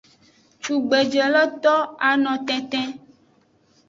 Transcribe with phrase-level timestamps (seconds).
[0.63, 1.75] Cugbeje lo to
[2.09, 2.89] ano tenten.